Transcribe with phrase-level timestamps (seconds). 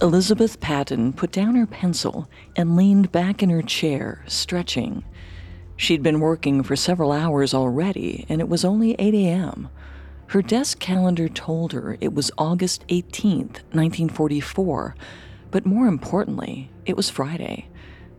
[0.00, 5.04] Elizabeth Patton put down her pencil and leaned back in her chair, stretching.
[5.76, 9.68] She'd been working for several hours already, and it was only 8 a.m.
[10.28, 14.94] Her desk calendar told her it was August 18th, 1944,
[15.50, 17.68] but more importantly, it was Friday.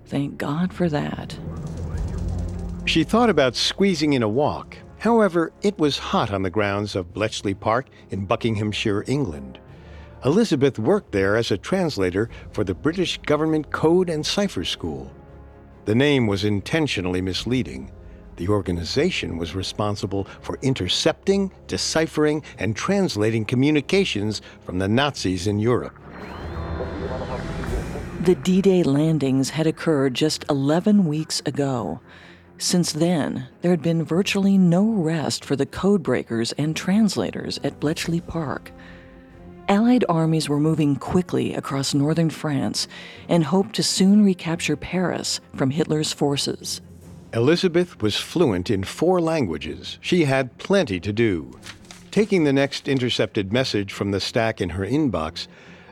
[0.05, 1.37] Thank God for that.
[2.83, 4.75] She thought about squeezing in a walk.
[4.97, 9.59] However, it was hot on the grounds of Bletchley Park in Buckinghamshire, England.
[10.25, 15.11] Elizabeth worked there as a translator for the British Government Code and Cipher School.
[15.86, 17.92] The name was intentionally misleading.
[18.36, 25.97] The organization was responsible for intercepting, deciphering, and translating communications from the Nazis in Europe.
[28.21, 32.02] The D Day landings had occurred just 11 weeks ago.
[32.58, 38.20] Since then, there had been virtually no rest for the codebreakers and translators at Bletchley
[38.20, 38.73] Park.
[39.69, 42.88] Allied armies were moving quickly across northern France
[43.28, 46.81] and hoped to soon recapture Paris from Hitler's forces.
[47.36, 50.00] Elizabeth was fluent in four languages.
[50.02, 51.52] She had plenty to do.
[52.09, 55.45] Taking the next intercepted message from the stack in her inbox,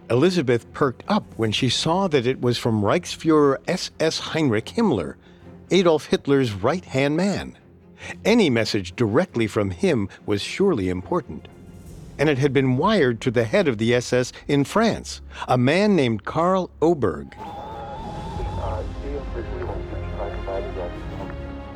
[0.09, 5.17] Elizabeth perked up when she saw that it was from Reichsfuhrer SS Heinrich Himmler,
[5.70, 7.55] Adolf Hitler's right hand man.
[8.25, 11.48] Any message directly from him was surely important
[12.18, 15.96] and it had been wired to the head of the SS in France, a man
[15.96, 17.36] named Karl Oberg.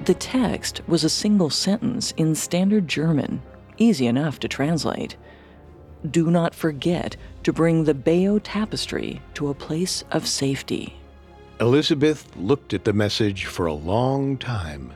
[0.06, 3.42] The text was a single sentence in standard German,
[3.78, 5.16] easy enough to translate.
[6.09, 10.95] Do not forget to bring the Bayeux tapestry to a place of safety.
[11.59, 14.92] Elizabeth looked at the message for a long time.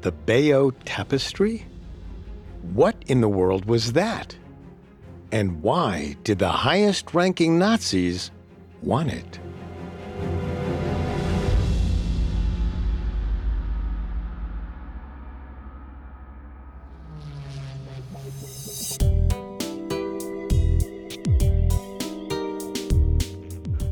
[0.00, 1.66] The Bayeux tapestry?
[2.62, 4.36] What in the world was that?
[5.32, 8.30] And why did the highest ranking Nazis
[8.82, 9.40] want it?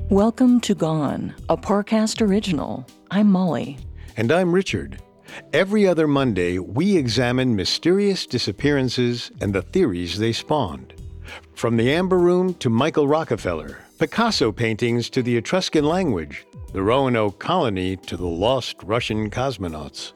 [0.09, 2.87] Welcome to Gone, a Parcast original.
[3.11, 3.78] I'm Molly.
[4.17, 5.03] And I'm Richard.
[5.53, 10.95] Every other Monday, we examine mysterious disappearances and the theories they spawned.
[11.55, 17.39] From the Amber Room to Michael Rockefeller, Picasso paintings to the Etruscan language, the Roanoke
[17.39, 20.13] colony to the lost Russian cosmonauts.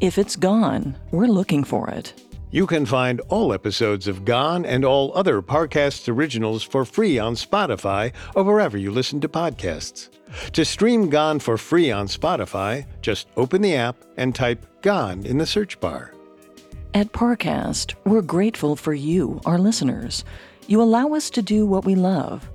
[0.00, 2.12] If it's gone, we're looking for it.
[2.54, 7.34] You can find all episodes of Gone and all other Parcast originals for free on
[7.34, 10.08] Spotify or wherever you listen to podcasts.
[10.52, 15.38] To stream Gone for free on Spotify, just open the app and type Gone in
[15.38, 16.14] the search bar.
[16.94, 20.24] At Parcast, we're grateful for you, our listeners.
[20.68, 22.48] You allow us to do what we love.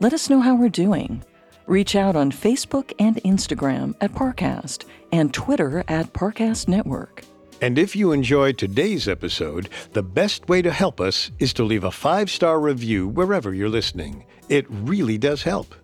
[0.00, 1.22] Let us know how we're doing.
[1.68, 7.22] Reach out on Facebook and Instagram at Parcast and Twitter at Parcast Network.
[7.60, 11.84] And if you enjoyed today's episode, the best way to help us is to leave
[11.84, 14.24] a five star review wherever you're listening.
[14.48, 15.74] It really does help.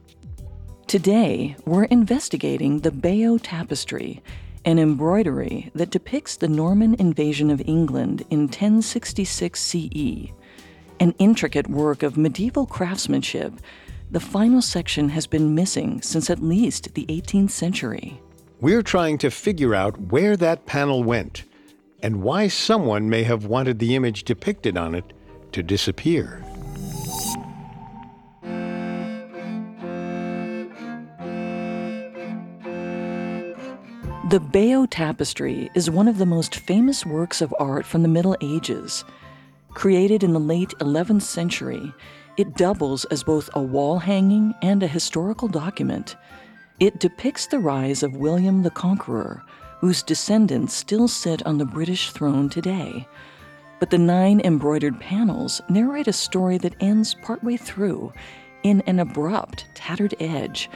[0.86, 4.20] Today, we're investigating the Bayeux Tapestry,
[4.64, 10.32] an embroidery that depicts the Norman invasion of England in 1066 CE.
[10.98, 13.54] An intricate work of medieval craftsmanship,
[14.10, 18.20] the final section has been missing since at least the 18th century.
[18.60, 21.44] We're trying to figure out where that panel went
[22.02, 25.12] and why someone may have wanted the image depicted on it
[25.52, 26.44] to disappear.
[34.30, 38.36] The Bayeux Tapestry is one of the most famous works of art from the Middle
[38.40, 39.04] Ages.
[39.74, 41.92] Created in the late 11th century,
[42.36, 46.14] it doubles as both a wall hanging and a historical document.
[46.78, 49.42] It depicts the rise of William the Conqueror,
[49.80, 53.08] whose descendants still sit on the British throne today.
[53.78, 58.12] But the nine embroidered panels narrate a story that ends partway through
[58.62, 60.68] in an abrupt, tattered edge,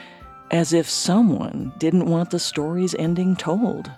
[0.51, 3.91] as if someone didn't want the story's ending told.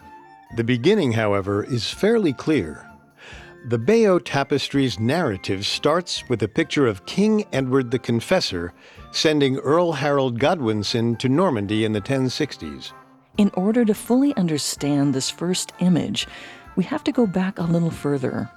[0.56, 2.91] The beginning, however, is fairly clear.
[3.69, 8.73] The Bayeux Tapestry's narrative starts with a picture of King Edward the Confessor
[9.12, 12.93] sending Earl Harold Godwinson to Normandy in the 1060s.
[13.38, 16.27] In order to fully understand this first image,
[16.75, 18.50] we have to go back a little further.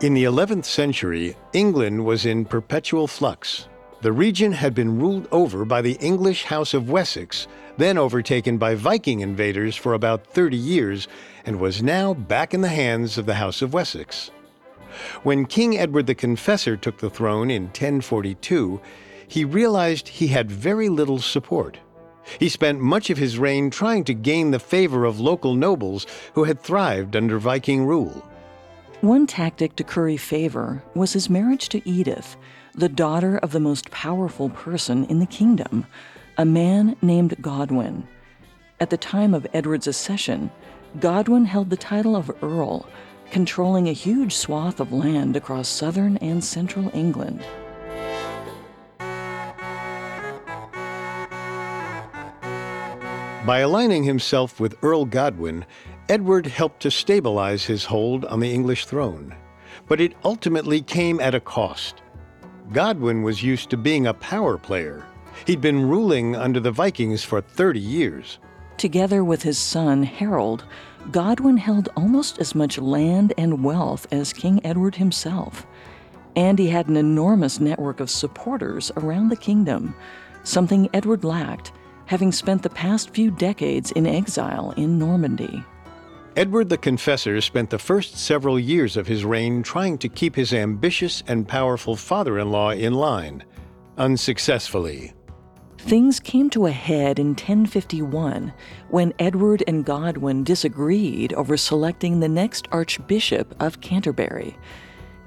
[0.00, 3.68] In the 11th century, England was in perpetual flux.
[4.00, 7.46] The region had been ruled over by the English House of Wessex,
[7.76, 11.06] then overtaken by Viking invaders for about 30 years,
[11.44, 14.30] and was now back in the hands of the House of Wessex.
[15.22, 18.80] When King Edward the Confessor took the throne in 1042,
[19.28, 21.78] he realized he had very little support.
[22.38, 26.44] He spent much of his reign trying to gain the favor of local nobles who
[26.44, 28.26] had thrived under Viking rule.
[29.00, 32.36] One tactic to curry favor was his marriage to Edith,
[32.74, 35.86] the daughter of the most powerful person in the kingdom,
[36.36, 38.06] a man named Godwin.
[38.80, 40.50] At the time of Edward's accession,
[41.00, 42.88] Godwin held the title of Earl,
[43.30, 47.44] controlling a huge swath of land across southern and central England.
[53.48, 55.64] By aligning himself with Earl Godwin,
[56.10, 59.34] Edward helped to stabilize his hold on the English throne.
[59.86, 62.02] But it ultimately came at a cost.
[62.74, 65.06] Godwin was used to being a power player.
[65.46, 68.38] He'd been ruling under the Vikings for 30 years.
[68.76, 70.64] Together with his son, Harold,
[71.10, 75.66] Godwin held almost as much land and wealth as King Edward himself.
[76.36, 79.94] And he had an enormous network of supporters around the kingdom,
[80.44, 81.72] something Edward lacked,
[82.08, 85.62] having spent the past few decades in exile in Normandy.
[86.36, 90.54] Edward the Confessor spent the first several years of his reign trying to keep his
[90.54, 93.44] ambitious and powerful father in law in line,
[93.98, 95.12] unsuccessfully.
[95.76, 98.54] Things came to a head in 1051
[98.88, 104.56] when Edward and Godwin disagreed over selecting the next Archbishop of Canterbury.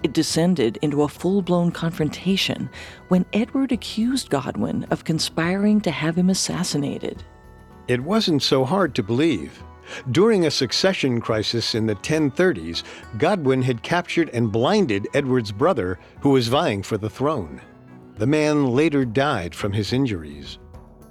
[0.03, 2.69] It descended into a full blown confrontation
[3.09, 7.23] when Edward accused Godwin of conspiring to have him assassinated.
[7.87, 9.63] It wasn't so hard to believe.
[10.11, 12.83] During a succession crisis in the 1030s,
[13.17, 17.61] Godwin had captured and blinded Edward's brother, who was vying for the throne.
[18.17, 20.59] The man later died from his injuries.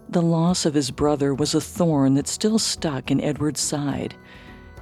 [0.09, 4.15] The loss of his brother was a thorn that still stuck in Edward's side.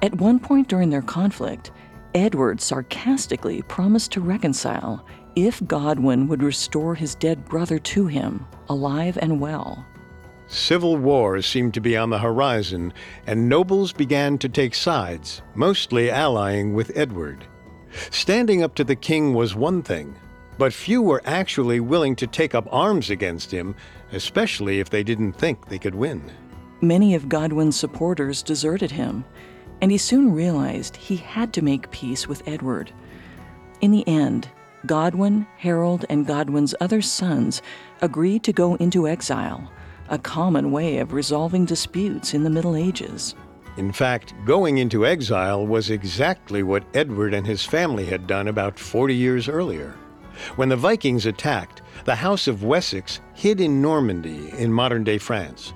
[0.01, 1.71] At one point during their conflict,
[2.15, 5.05] Edward sarcastically promised to reconcile
[5.37, 9.87] if Godwin would restore his dead brother to him, alive and well.
[10.47, 12.93] Civil war seemed to be on the horizon,
[13.27, 17.47] and nobles began to take sides, mostly allying with Edward.
[18.11, 20.17] Standing up to the king was one thing,
[20.57, 23.75] but few were actually willing to take up arms against him,
[24.13, 26.33] especially if they didn't think they could win.
[26.81, 29.25] Many of Godwin's supporters deserted him,
[29.81, 32.93] and he soon realized he had to make peace with Edward.
[33.81, 34.49] In the end,
[34.87, 37.63] Godwin, Harold, and Godwin's other sons
[38.01, 39.71] agreed to go into exile
[40.09, 43.35] a common way of resolving disputes in the Middle Ages.
[43.77, 48.79] In fact, going into exile was exactly what Edward and his family had done about
[48.79, 49.95] 40 years earlier.
[50.57, 55.75] When the Vikings attacked, the House of Wessex hid in Normandy in modern day France.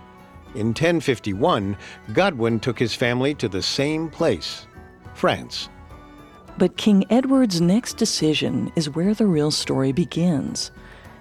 [0.55, 1.77] In 1051,
[2.13, 4.67] Godwin took his family to the same place,
[5.15, 5.69] France.
[6.59, 10.71] But King Edward's next decision is where the real story begins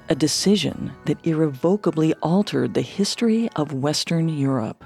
[0.10, 4.84] a decision that irrevocably altered the history of Western Europe.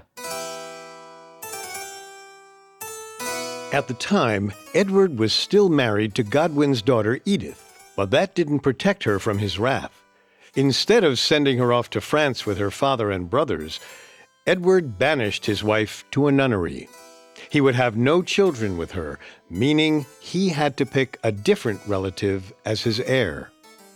[3.74, 9.04] At the time, Edward was still married to Godwin's daughter Edith, but that didn't protect
[9.06, 10.04] her from his wrath.
[10.56, 13.80] Instead of sending her off to France with her father and brothers,
[14.48, 16.88] Edward banished his wife to a nunnery.
[17.50, 19.18] He would have no children with her,
[19.50, 23.50] meaning he had to pick a different relative as his heir.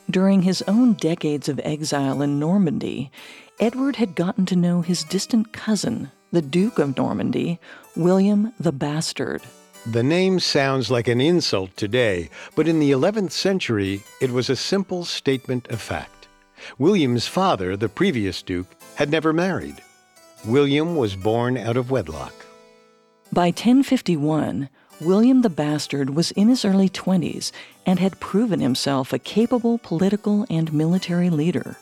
[0.09, 3.11] During his own decades of exile in Normandy,
[3.59, 7.59] Edward had gotten to know his distant cousin, the Duke of Normandy,
[7.95, 9.43] William the Bastard.
[9.85, 14.55] The name sounds like an insult today, but in the 11th century, it was a
[14.55, 16.27] simple statement of fact.
[16.79, 19.83] William's father, the previous duke, had never married.
[20.45, 22.33] William was born out of wedlock.
[23.31, 24.69] By 1051,
[25.01, 27.51] William the Bastard was in his early 20s
[27.85, 31.77] and had proven himself a capable political and military leader.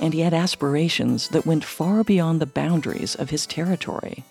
[0.00, 4.24] And he had aspirations that went far beyond the boundaries of his territory.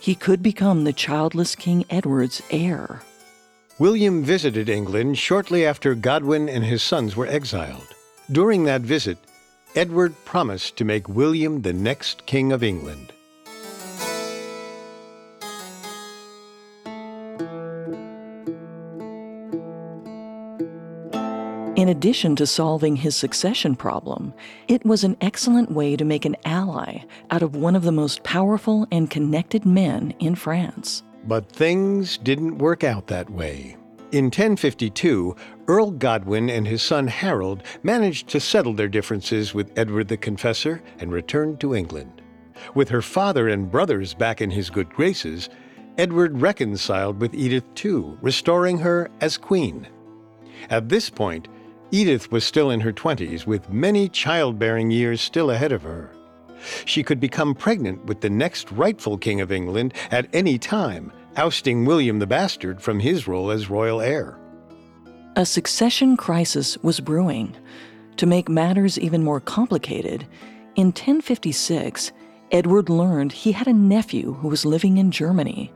[0.00, 3.02] He could become the childless King Edward's heir.
[3.78, 7.94] William visited England shortly after Godwin and his sons were exiled.
[8.30, 9.18] During that visit,
[9.74, 13.10] Edward promised to make William the next King of England.
[21.74, 24.34] In addition to solving his succession problem,
[24.68, 26.98] it was an excellent way to make an ally
[27.30, 31.02] out of one of the most powerful and connected men in France.
[31.24, 33.78] But things didn't work out that way.
[34.12, 35.34] In 1052,
[35.68, 40.82] Earl Godwin and his son Harold managed to settle their differences with Edward the Confessor
[40.98, 42.20] and returned to England.
[42.74, 45.48] With her father and brothers back in his good graces,
[45.98, 49.86] Edward reconciled with Edith too, restoring her as queen.
[50.70, 51.48] At this point,
[51.90, 56.10] Edith was still in her 20s, with many childbearing years still ahead of her.
[56.84, 61.84] She could become pregnant with the next rightful King of England at any time, ousting
[61.84, 64.38] William the Bastard from his role as royal heir.
[65.34, 67.56] A succession crisis was brewing.
[68.18, 70.26] To make matters even more complicated,
[70.76, 72.12] in 1056,
[72.50, 75.72] Edward learned he had a nephew who was living in Germany.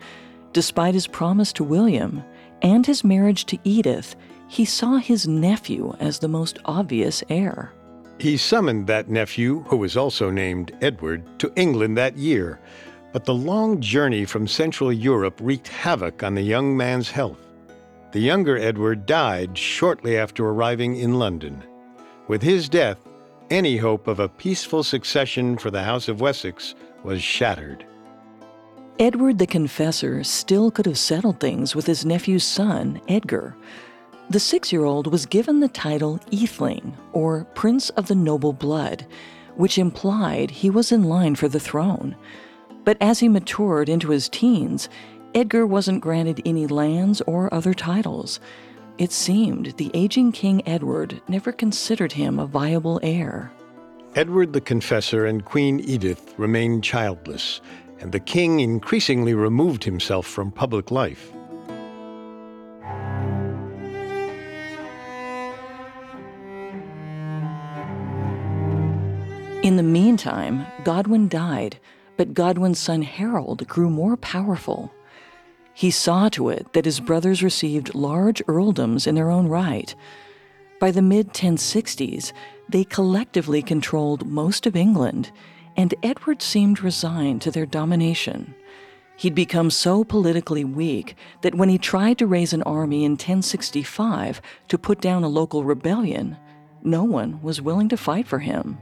[0.52, 2.22] Despite his promise to William
[2.60, 4.14] and his marriage to Edith,
[4.46, 7.72] he saw his nephew as the most obvious heir.
[8.18, 12.60] He summoned that nephew, who was also named Edward, to England that year,
[13.10, 17.45] but the long journey from Central Europe wreaked havoc on the young man's health.
[18.16, 21.62] The younger Edward died shortly after arriving in London.
[22.28, 22.96] With his death,
[23.50, 27.84] any hope of a peaceful succession for the House of Wessex was shattered.
[28.98, 33.54] Edward the Confessor still could have settled things with his nephew's son, Edgar.
[34.30, 39.06] The six year old was given the title Atheling, or Prince of the Noble Blood,
[39.56, 42.16] which implied he was in line for the throne.
[42.82, 44.88] But as he matured into his teens,
[45.36, 48.40] Edgar wasn't granted any lands or other titles.
[48.96, 53.52] It seemed the aging King Edward never considered him a viable heir.
[54.14, 57.60] Edward the Confessor and Queen Edith remained childless,
[58.00, 61.30] and the king increasingly removed himself from public life.
[69.62, 71.78] In the meantime, Godwin died,
[72.16, 74.94] but Godwin's son Harold grew more powerful.
[75.76, 79.94] He saw to it that his brothers received large earldoms in their own right.
[80.80, 82.32] By the mid 1060s,
[82.66, 85.30] they collectively controlled most of England,
[85.76, 88.54] and Edward seemed resigned to their domination.
[89.18, 94.40] He'd become so politically weak that when he tried to raise an army in 1065
[94.68, 96.38] to put down a local rebellion,
[96.84, 98.78] no one was willing to fight for him.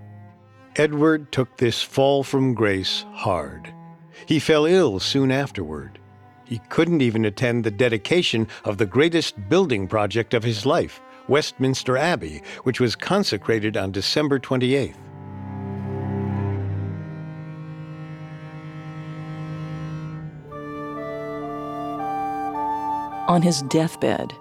[0.76, 3.74] Edward took this fall from grace hard.
[4.26, 5.98] He fell ill soon afterward.
[6.44, 11.96] He couldn't even attend the dedication of the greatest building project of his life, Westminster
[11.96, 14.94] Abbey, which was consecrated on December 28th.
[23.26, 24.34] On his deathbed,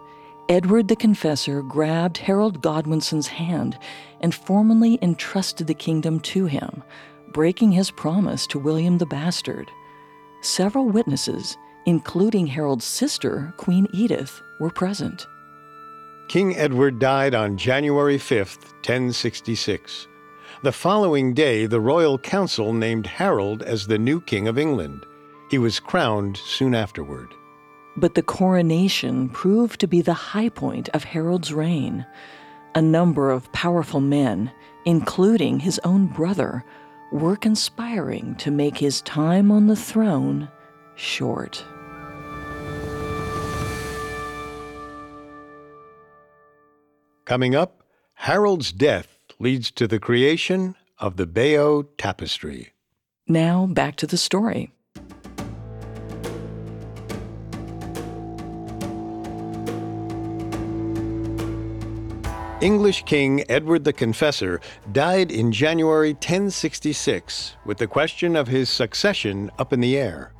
[0.49, 3.77] Edward the Confessor grabbed Harold Godwinson's hand
[4.19, 6.83] and formally entrusted the kingdom to him,
[7.31, 9.71] breaking his promise to William the Bastard.
[10.41, 15.27] Several witnesses, including Harold's sister, Queen Edith, were present.
[16.27, 20.07] King Edward died on January 5, 1066.
[20.63, 25.05] The following day, the royal council named Harold as the new King of England.
[25.49, 27.33] He was crowned soon afterward.
[27.97, 32.05] But the coronation proved to be the high point of Harold's reign.
[32.73, 34.51] A number of powerful men,
[34.85, 36.63] including his own brother,
[37.11, 40.49] were conspiring to make his time on the throne
[40.95, 41.63] short.
[47.25, 47.83] Coming up,
[48.15, 52.73] Harold's death leads to the creation of the Bayeux Tapestry.
[53.27, 54.73] Now, back to the story.
[62.61, 64.61] English King Edward the Confessor
[64.93, 70.33] died in January 1066 with the question of his succession up in the air.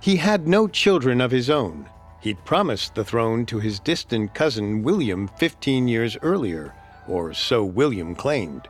[0.00, 1.88] He had no children of his own.
[2.22, 6.72] He'd promised the throne to his distant cousin William 15 years earlier,
[7.08, 8.68] or so William claimed.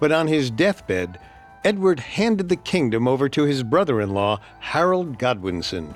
[0.00, 1.20] But on his deathbed,
[1.64, 5.94] Edward handed the kingdom over to his brother in law, Harold Godwinson.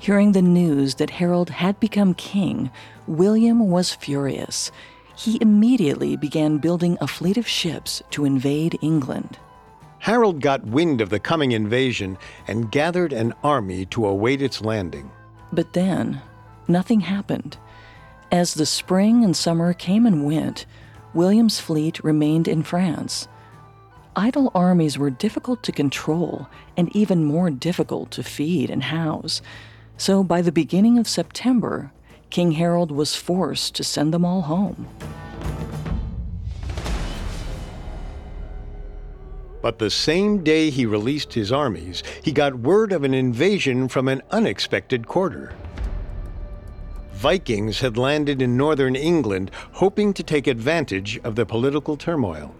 [0.00, 2.72] Hearing the news that Harold had become king,
[3.06, 4.72] William was furious.
[5.16, 9.38] He immediately began building a fleet of ships to invade England.
[10.04, 15.10] Harold got wind of the coming invasion and gathered an army to await its landing.
[15.50, 16.20] But then,
[16.68, 17.56] nothing happened.
[18.30, 20.66] As the spring and summer came and went,
[21.14, 23.28] William's fleet remained in France.
[24.14, 29.40] Idle armies were difficult to control and even more difficult to feed and house.
[29.96, 31.92] So by the beginning of September,
[32.28, 34.86] King Harold was forced to send them all home.
[39.64, 44.08] But the same day he released his armies, he got word of an invasion from
[44.08, 45.54] an unexpected quarter.
[47.14, 52.54] Vikings had landed in northern England, hoping to take advantage of the political turmoil.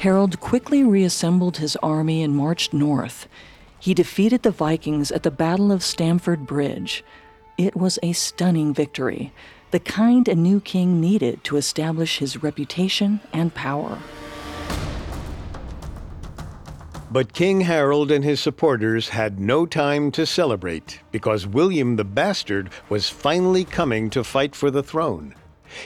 [0.00, 3.28] Harold quickly reassembled his army and marched north.
[3.78, 7.04] He defeated the Vikings at the Battle of Stamford Bridge.
[7.56, 9.32] It was a stunning victory,
[9.72, 13.98] the kind a new king needed to establish his reputation and power.
[17.10, 22.70] But King Harold and his supporters had no time to celebrate because William the Bastard
[22.90, 25.34] was finally coming to fight for the throne.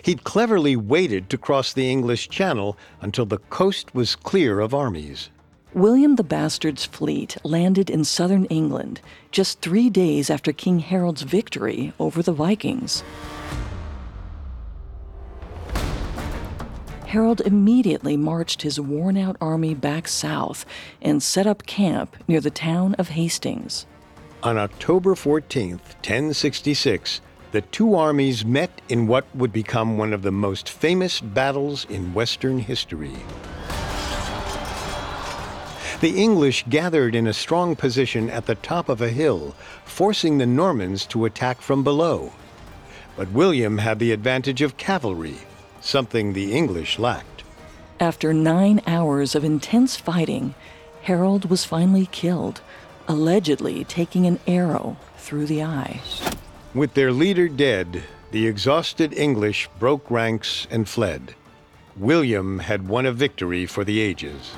[0.02, 5.30] He'd cleverly waited to cross the English Channel until the coast was clear of armies.
[5.74, 9.00] William the Bastard's fleet landed in southern England
[9.30, 13.04] just three days after King Harold's victory over the Vikings.
[17.06, 20.66] Harold immediately marched his worn out army back south
[21.00, 23.86] and set up camp near the town of Hastings.
[24.42, 27.20] On October 14, 1066,
[27.52, 32.12] the two armies met in what would become one of the most famous battles in
[32.12, 33.14] Western history.
[36.00, 40.46] The English gathered in a strong position at the top of a hill, forcing the
[40.46, 42.32] Normans to attack from below.
[43.16, 45.38] But William had the advantage of cavalry,
[45.86, 47.44] something the English lacked.
[48.00, 50.54] After nine hours of intense fighting,
[51.02, 52.60] Harold was finally killed,
[53.08, 56.00] allegedly taking an arrow through the eye.
[56.74, 58.02] With their leader dead,
[58.32, 61.34] the exhausted English broke ranks and fled.
[61.96, 64.52] William had won a victory for the ages.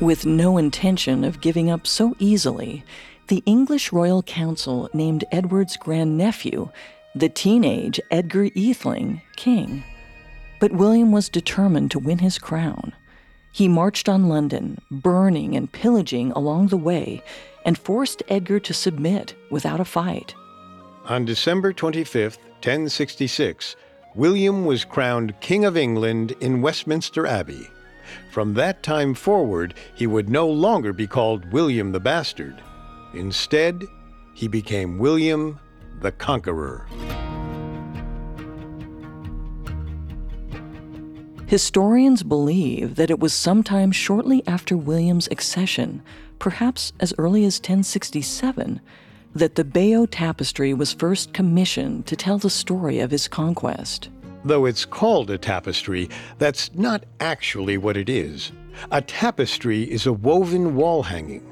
[0.00, 2.84] With no intention of giving up so easily,
[3.26, 6.68] the English Royal Council named Edward's grandnephew,
[7.16, 9.82] the teenage Edgar Atheling, king.
[10.60, 12.92] But William was determined to win his crown.
[13.50, 17.20] He marched on London, burning and pillaging along the way,
[17.64, 20.32] and forced Edgar to submit without a fight.
[21.06, 23.74] On December 25, 1066,
[24.14, 27.68] William was crowned King of England in Westminster Abbey.
[28.30, 32.62] From that time forward, he would no longer be called William the Bastard.
[33.14, 33.84] Instead,
[34.34, 35.58] he became William
[36.00, 36.86] the Conqueror.
[41.48, 46.02] Historians believe that it was sometime shortly after William's accession,
[46.38, 48.82] perhaps as early as 1067,
[49.34, 54.10] that the Bayeux Tapestry was first commissioned to tell the story of his conquest.
[54.44, 58.52] Though it's called a tapestry, that's not actually what it is.
[58.92, 61.44] A tapestry is a woven wall hanging.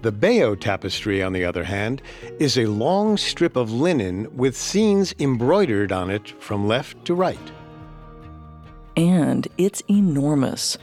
[0.00, 2.02] The Bayeux tapestry, on the other hand,
[2.38, 7.38] is a long strip of linen with scenes embroidered on it from left to right.
[8.96, 10.78] And it's enormous.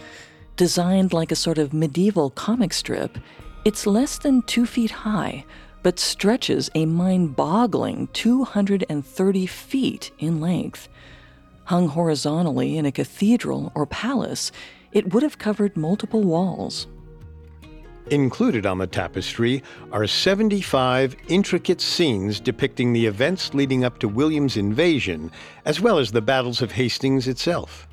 [0.57, 3.17] Designed like a sort of medieval comic strip,
[3.63, 5.45] it's less than two feet high,
[5.81, 10.89] but stretches a mind boggling 230 feet in length.
[11.65, 14.51] Hung horizontally in a cathedral or palace,
[14.91, 16.87] it would have covered multiple walls.
[18.11, 24.57] Included on the tapestry are 75 intricate scenes depicting the events leading up to William's
[24.57, 25.31] invasion,
[25.65, 27.87] as well as the battles of Hastings itself.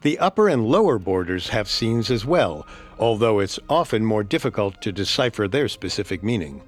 [0.00, 2.66] The upper and lower borders have scenes as well,
[2.98, 6.62] although it's often more difficult to decipher their specific meaning.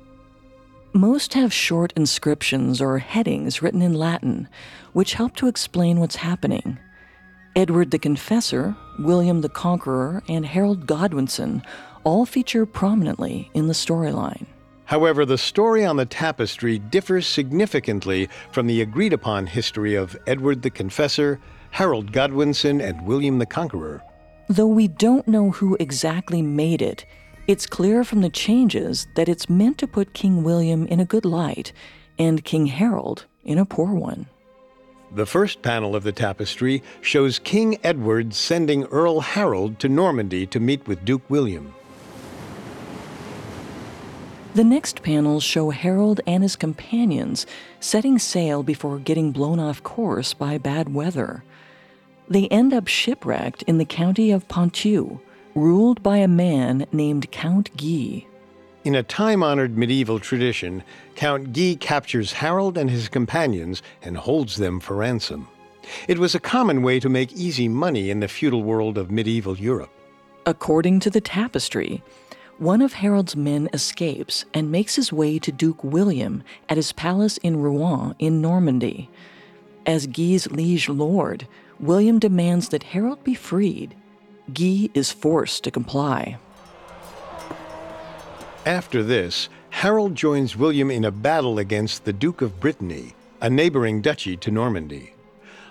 [0.97, 4.49] Most have short inscriptions or headings written in Latin,
[4.95, 6.79] which help to explain what's happening.
[7.55, 11.63] Edward the Confessor, William the Conqueror, and Harold Godwinson
[12.05, 14.47] all feature prominently in the storyline.
[14.87, 20.63] However, the story on the tapestry differs significantly from the agreed upon history of Edward
[20.63, 21.39] the Confessor,
[21.73, 24.03] Harold Godwinson, and William the Conqueror.
[24.49, 27.05] Though we don't know who exactly made it,
[27.47, 31.25] it's clear from the changes that it's meant to put King William in a good
[31.25, 31.73] light
[32.19, 34.27] and King Harold in a poor one.
[35.15, 40.59] The first panel of the tapestry shows King Edward sending Earl Harold to Normandy to
[40.59, 41.73] meet with Duke William.
[44.55, 47.47] The next panels show Harold and his companions
[47.79, 51.45] setting sail before getting blown off course by bad weather.
[52.29, 55.21] They end up shipwrecked in the county of Ponthieu,
[55.57, 58.27] ruled by a man named Count Guy.
[58.85, 64.57] In a time honored medieval tradition, Count Guy captures Harold and his companions and holds
[64.57, 65.49] them for ransom.
[66.09, 69.57] It was a common way to make easy money in the feudal world of medieval
[69.57, 69.91] Europe.
[70.45, 72.03] According to the tapestry,
[72.59, 77.39] one of Harold's men escapes and makes his way to Duke William at his palace
[77.39, 79.09] in Rouen in Normandy.
[79.87, 81.49] As Guy's liege lord,
[81.81, 83.97] William demands that Harold be freed
[84.53, 86.39] Guy is forced to comply.
[88.65, 94.01] After this, Harold joins William in a battle against the Duke of Brittany, a neighboring
[94.01, 95.13] duchy to Normandy.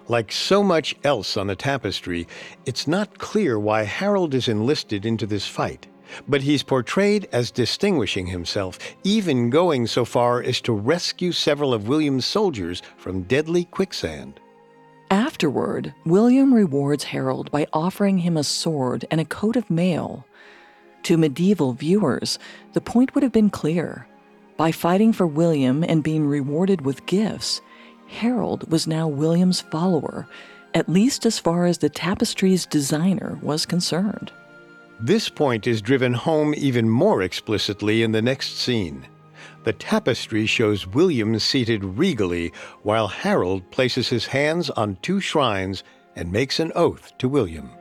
[0.07, 2.27] Like so much else on the tapestry,
[2.65, 5.87] it's not clear why Harold is enlisted into this fight,
[6.27, 11.87] but he's portrayed as distinguishing himself, even going so far as to rescue several of
[11.87, 14.39] William's soldiers from deadly quicksand.
[15.15, 20.25] Afterward, William rewards Harold by offering him a sword and a coat of mail.
[21.03, 22.37] To medieval viewers,
[22.73, 24.07] the point would have been clear.
[24.57, 27.61] By fighting for William and being rewarded with gifts,
[28.07, 30.27] Harold was now William's follower,
[30.73, 34.33] at least as far as the tapestry's designer was concerned.
[34.99, 39.07] This point is driven home even more explicitly in the next scene.
[39.65, 45.83] The tapestry shows William seated regally while Harold places his hands on two shrines
[46.15, 47.71] and makes an oath to William.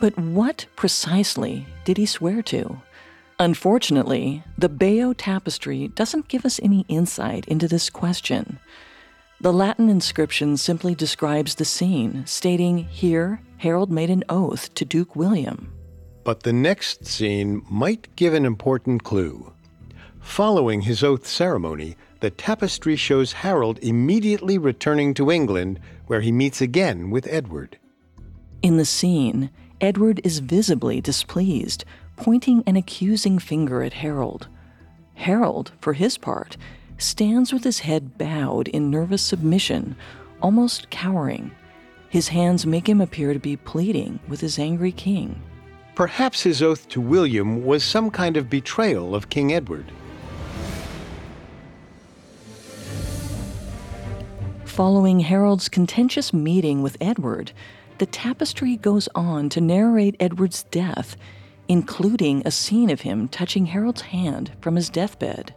[0.00, 2.80] But what precisely did he swear to?
[3.40, 8.60] Unfortunately, the Bayeux Tapestry doesn't give us any insight into this question.
[9.40, 15.16] The Latin inscription simply describes the scene, stating, Here, Harold made an oath to Duke
[15.16, 15.73] William.
[16.24, 19.52] But the next scene might give an important clue.
[20.20, 26.62] Following his oath ceremony, the tapestry shows Harold immediately returning to England, where he meets
[26.62, 27.78] again with Edward.
[28.62, 29.50] In the scene,
[29.82, 31.84] Edward is visibly displeased,
[32.16, 34.48] pointing an accusing finger at Harold.
[35.14, 36.56] Harold, for his part,
[36.96, 39.94] stands with his head bowed in nervous submission,
[40.40, 41.50] almost cowering.
[42.08, 45.42] His hands make him appear to be pleading with his angry king.
[45.94, 49.86] Perhaps his oath to William was some kind of betrayal of King Edward.
[54.64, 57.52] Following Harold's contentious meeting with Edward,
[57.98, 61.16] the tapestry goes on to narrate Edward's death
[61.68, 65.54] including a scene of him touching Harold's hand from his deathbed.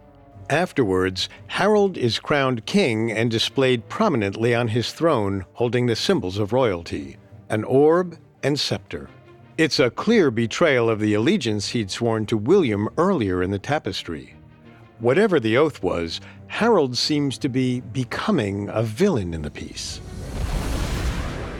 [0.49, 6.53] Afterwards, Harold is crowned king and displayed prominently on his throne, holding the symbols of
[6.53, 7.17] royalty
[7.49, 9.09] an orb and scepter.
[9.57, 14.35] It's a clear betrayal of the allegiance he'd sworn to William earlier in the tapestry.
[14.99, 19.99] Whatever the oath was, Harold seems to be becoming a villain in the piece.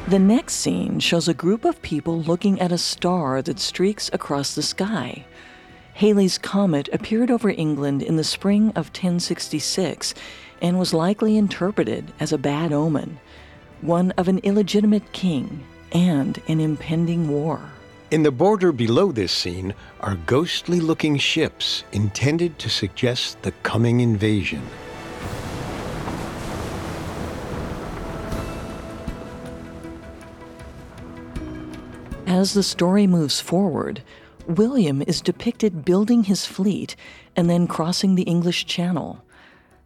[0.10, 4.54] The next scene shows a group of people looking at a star that streaks across
[4.54, 5.26] the sky.
[5.96, 10.14] Halley's Comet appeared over England in the spring of 1066
[10.62, 13.20] and was likely interpreted as a bad omen,
[13.82, 17.60] one of an illegitimate king and an impending war.
[18.10, 24.00] In the border below this scene are ghostly looking ships intended to suggest the coming
[24.00, 24.62] invasion.
[32.26, 34.02] As the story moves forward,
[34.48, 36.96] William is depicted building his fleet
[37.36, 39.22] and then crossing the English Channel.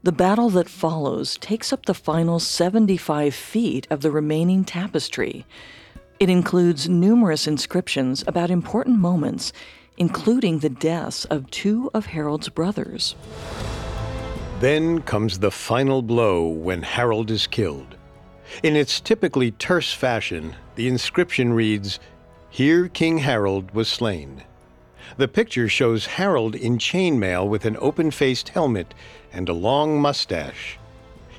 [0.04, 5.48] The battle that follows takes up the final 75 feet of the remaining tapestry.
[6.22, 9.52] It includes numerous inscriptions about important moments,
[9.98, 13.16] including the deaths of two of Harold's brothers.
[14.60, 17.96] Then comes the final blow when Harold is killed.
[18.62, 22.00] In its typically terse fashion, the inscription reads,
[22.52, 24.44] here King Harold was slain.
[25.18, 28.94] The picture shows Harold in chainmail with an open faced helmet
[29.34, 30.78] and a long mustache.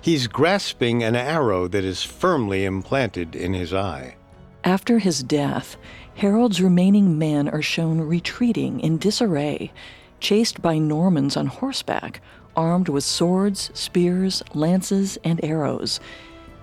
[0.00, 4.16] He's grasping an arrow that is firmly implanted in his eye.
[4.64, 5.76] After his death,
[6.14, 9.72] Harold's remaining men are shown retreating in disarray,
[10.20, 12.20] chased by Normans on horseback,
[12.54, 15.98] armed with swords, spears, lances, and arrows.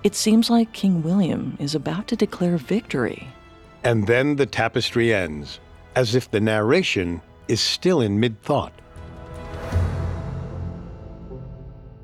[0.04, 3.28] It seems like King William is about to declare victory.
[3.84, 5.60] And then the tapestry ends,
[5.96, 8.74] as if the narration is still in mid thought.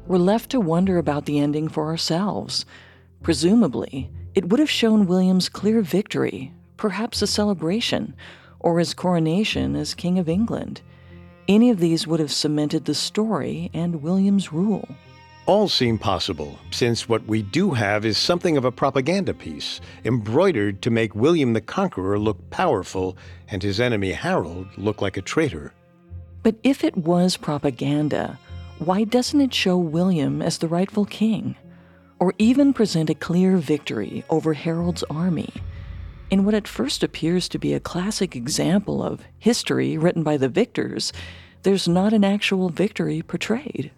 [0.08, 2.66] We're left to wonder about the ending for ourselves.
[3.24, 8.14] Presumably, it would have shown William's clear victory, perhaps a celebration,
[8.60, 10.82] or his coronation as King of England.
[11.48, 14.88] Any of these would have cemented the story and William's rule.
[15.46, 20.82] All seem possible, since what we do have is something of a propaganda piece, embroidered
[20.82, 23.16] to make William the Conqueror look powerful
[23.48, 25.72] and his enemy Harold look like a traitor.
[26.42, 28.40] But if it was propaganda,
[28.80, 31.56] why doesn't it show William as the rightful king?
[32.20, 35.50] Or even present a clear victory over Harold's army?
[36.32, 40.50] In what at first appears to be a classic example of history written by the
[40.50, 41.12] victors,
[41.64, 43.92] there's not an actual victory portrayed.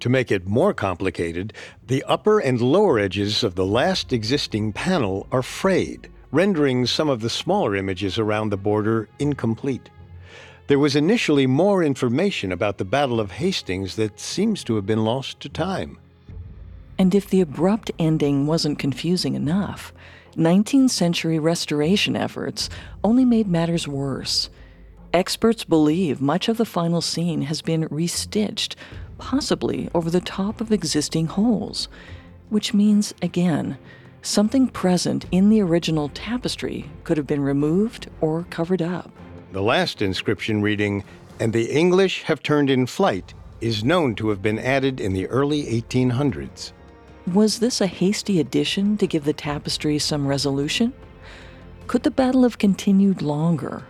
[0.00, 1.52] To make it more complicated,
[1.86, 7.20] the upper and lower edges of the last existing panel are frayed, rendering some of
[7.20, 9.90] the smaller images around the border incomplete.
[10.68, 15.04] There was initially more information about the Battle of Hastings that seems to have been
[15.04, 15.98] lost to time.
[17.00, 19.90] And if the abrupt ending wasn't confusing enough,
[20.36, 22.68] 19th century restoration efforts
[23.02, 24.50] only made matters worse.
[25.14, 28.74] Experts believe much of the final scene has been restitched,
[29.16, 31.88] possibly over the top of existing holes,
[32.50, 33.78] which means, again,
[34.20, 39.10] something present in the original tapestry could have been removed or covered up.
[39.52, 41.02] The last inscription reading,
[41.38, 43.32] and the English have turned in flight,
[43.62, 46.72] is known to have been added in the early 1800s.
[47.26, 50.94] Was this a hasty addition to give the tapestry some resolution?
[51.86, 53.84] Could the battle have continued longer,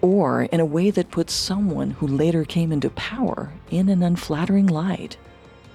[0.00, 4.66] or in a way that puts someone who later came into power in an unflattering
[4.66, 5.16] light?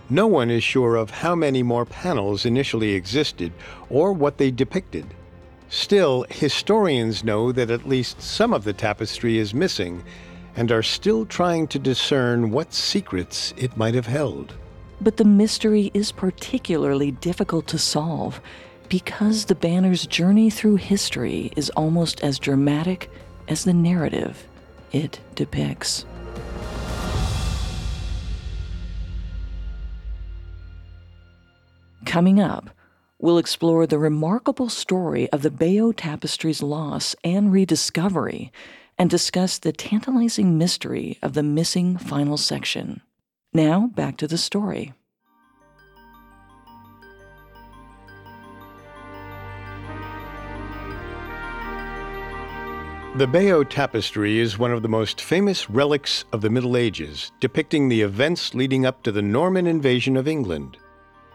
[0.09, 3.53] No one is sure of how many more panels initially existed
[3.89, 5.05] or what they depicted.
[5.69, 10.03] Still, historians know that at least some of the tapestry is missing
[10.55, 14.55] and are still trying to discern what secrets it might have held.
[15.01, 18.41] But the mystery is particularly difficult to solve
[18.89, 23.09] because the banner's journey through history is almost as dramatic
[23.47, 24.47] as the narrative
[24.91, 26.05] it depicts.
[32.05, 32.71] Coming up,
[33.19, 38.51] we'll explore the remarkable story of the Bayeux Tapestry's loss and rediscovery
[38.97, 43.01] and discuss the tantalizing mystery of the missing final section.
[43.53, 44.93] Now, back to the story.
[53.15, 57.89] The Bayeux Tapestry is one of the most famous relics of the Middle Ages, depicting
[57.89, 60.77] the events leading up to the Norman invasion of England.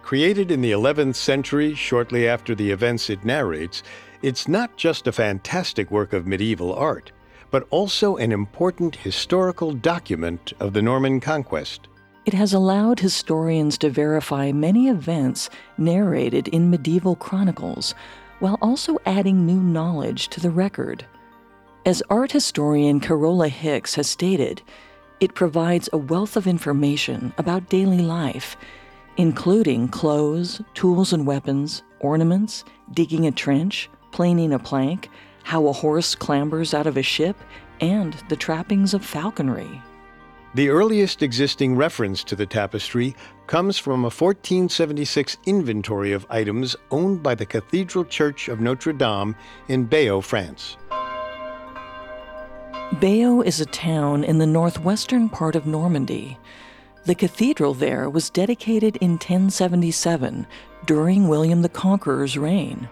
[0.02, 3.82] Created in the 11th century, shortly after the events it narrates,
[4.22, 7.10] it's not just a fantastic work of medieval art,
[7.50, 11.88] but also an important historical document of the Norman conquest.
[12.26, 17.94] It has allowed historians to verify many events narrated in medieval chronicles,
[18.38, 21.04] while also adding new knowledge to the record.
[21.86, 24.62] As art historian Carola Hicks has stated,
[25.20, 28.56] it provides a wealth of information about daily life
[29.16, 35.08] including clothes, tools and weapons, ornaments, digging a trench, planing a plank,
[35.44, 37.36] how a horse clambers out of a ship,
[37.80, 39.80] and the trappings of falconry.
[40.54, 43.16] The earliest existing reference to the tapestry
[43.48, 49.34] comes from a 1476 inventory of items owned by the Cathedral Church of Notre Dame
[49.66, 50.76] in Bayeux, France.
[53.00, 56.38] Bayeux is a town in the northwestern part of Normandy.
[57.04, 60.46] The cathedral there was dedicated in 1077
[60.86, 62.88] during William the Conqueror's reign.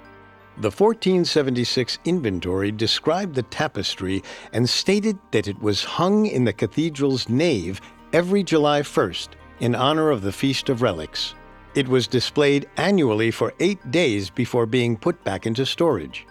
[0.58, 7.28] The 1476 inventory described the tapestry and stated that it was hung in the cathedral's
[7.28, 7.80] nave
[8.12, 9.28] every July 1st
[9.60, 11.34] in honor of the Feast of Relics.
[11.74, 16.26] It was displayed annually for eight days before being put back into storage.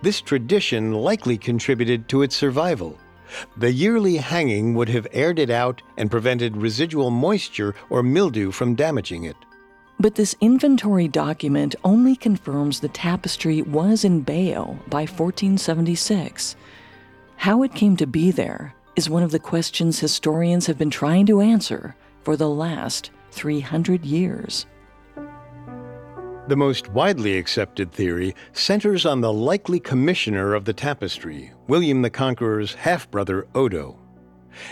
[0.00, 2.98] This tradition likely contributed to its survival.
[3.58, 8.74] The yearly hanging would have aired it out and prevented residual moisture or mildew from
[8.74, 9.36] damaging it.
[10.02, 16.56] But this inventory document only confirms the tapestry was in Bayeux by 1476.
[17.36, 21.26] How it came to be there is one of the questions historians have been trying
[21.26, 24.66] to answer for the last 300 years.
[26.48, 32.10] The most widely accepted theory centers on the likely commissioner of the tapestry, William the
[32.10, 34.01] Conqueror's half brother Odo.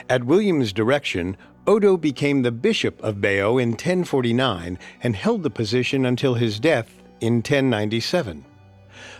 [0.09, 6.07] At William's direction, Odo became the bishop of Bayeux in 1049 and held the position
[6.07, 8.45] until his death in 1097.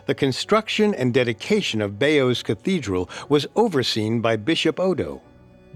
[0.07, 5.23] The construction and dedication of Bayeux's cathedral was overseen by Bishop Odo.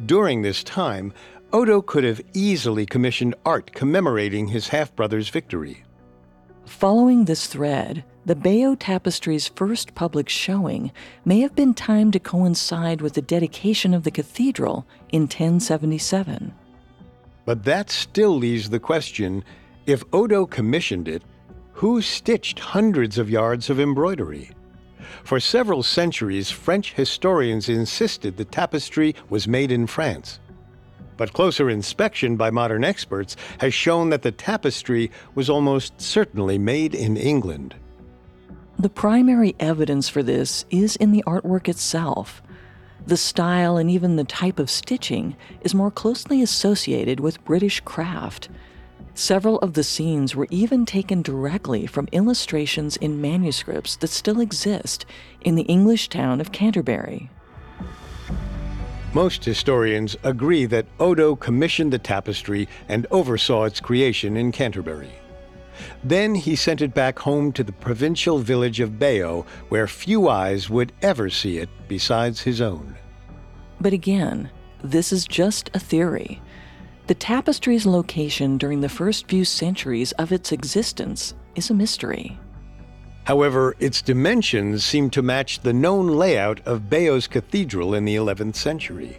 [0.07, 1.13] During this time,
[1.53, 5.85] Odo could have easily commissioned art commemorating his half brother's victory.
[6.67, 10.91] Following this thread, the Bayeux Tapestry's first public showing
[11.25, 16.55] may have been timed to coincide with the dedication of the cathedral in 1077.
[17.45, 19.45] But that still leaves the question
[19.87, 21.23] if Odo commissioned it,
[21.73, 24.51] who stitched hundreds of yards of embroidery?
[25.25, 30.39] For several centuries, French historians insisted the tapestry was made in France.
[31.17, 36.95] But closer inspection by modern experts has shown that the tapestry was almost certainly made
[36.95, 37.75] in England.
[38.79, 42.43] The primary evidence for this is in the artwork itself.
[43.07, 48.49] The style and even the type of stitching is more closely associated with British craft.
[49.15, 55.07] Several of the scenes were even taken directly from illustrations in manuscripts that still exist
[55.43, 57.31] in the English town of Canterbury.
[59.13, 65.13] Most historians agree that Odo commissioned the tapestry and oversaw its creation in Canterbury.
[66.03, 70.71] Then he sent it back home to the provincial village of Bayeux, where few eyes
[70.71, 72.97] would ever see it besides his own.
[73.81, 74.51] But again,
[74.83, 76.41] this is just a theory.
[77.07, 82.39] The tapestry's location during the first few centuries of its existence is a mystery.
[83.25, 88.57] However, its dimensions seem to match the known layout of Bayeux Cathedral in the 11th
[88.57, 89.19] century.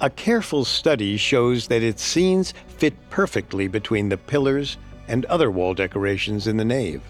[0.00, 5.74] A careful study shows that its scenes fit perfectly between the pillars and other wall
[5.74, 7.02] decorations in the nave.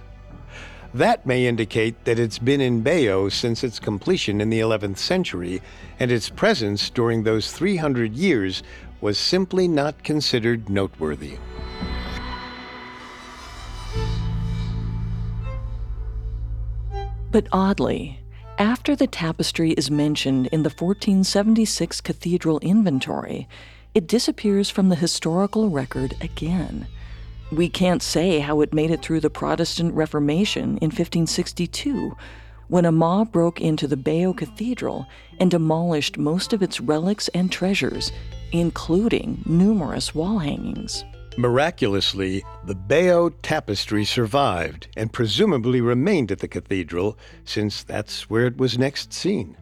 [0.94, 5.60] That may indicate that it's been in Bayeux since its completion in the 11th century,
[6.00, 8.62] and its presence during those 300 years
[9.00, 11.38] was simply not considered noteworthy.
[17.30, 18.20] But oddly,
[18.58, 23.46] after the tapestry is mentioned in the 1476 cathedral inventory,
[23.92, 26.86] it disappears from the historical record again.
[27.52, 32.16] We can't say how it made it through the Protestant Reformation in 1562,
[32.66, 35.06] when a mob broke into the Bayeux Cathedral
[35.38, 38.10] and demolished most of its relics and treasures,
[38.50, 41.04] including numerous wall hangings.
[41.38, 48.56] Miraculously, the Bayeux tapestry survived and presumably remained at the cathedral, since that's where it
[48.56, 49.56] was next seen.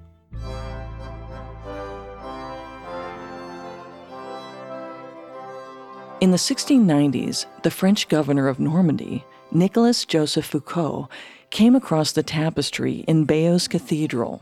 [6.24, 11.10] In the 1690s, the French governor of Normandy, Nicolas Joseph Foucault,
[11.50, 14.40] came across the tapestry in Bayeux Cathedral.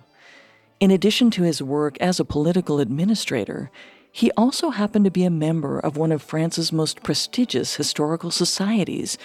[0.79, 3.69] In addition to his work as a political administrator,
[4.13, 9.19] he also happened to be a member of one of France's most prestigious historical societies,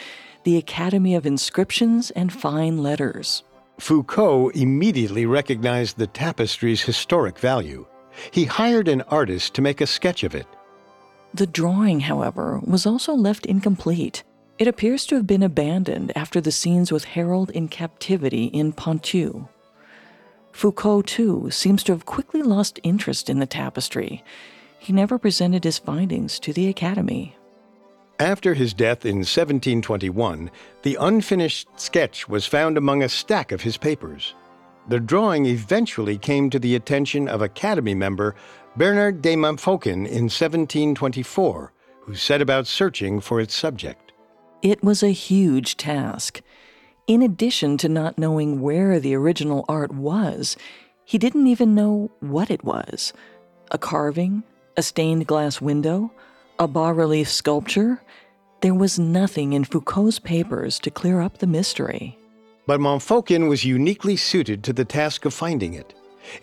[0.43, 3.43] the Academy of Inscriptions and Fine Letters.
[3.77, 7.85] Foucault immediately recognized the tapestry's historic value.
[8.31, 10.47] He hired an artist to make a sketch of it.
[11.37, 14.23] The drawing, however, was also left incomplete.
[14.57, 19.47] It appears to have been abandoned after the scenes with Harold in captivity in Ponthieu.
[20.51, 24.23] Foucault, too, seems to have quickly lost interest in the tapestry
[24.79, 27.35] he never presented his findings to the Academy.
[28.19, 30.49] After his death in 1721,
[30.83, 34.33] the unfinished sketch was found among a stack of his papers.
[34.87, 38.35] The drawing eventually came to the attention of Academy member
[38.77, 44.11] Bernard de Montfaucon in 1724, who set about searching for its subject.
[44.61, 46.41] It was a huge task.
[47.07, 50.55] In addition to not knowing where the original art was,
[51.05, 53.13] he didn't even know what it was
[53.71, 54.43] a carving,
[54.77, 56.11] a stained glass window,
[56.59, 57.99] a bas relief sculpture.
[58.61, 62.19] There was nothing in Foucault's papers to clear up the mystery.
[62.67, 65.95] But Montfaucon was uniquely suited to the task of finding it.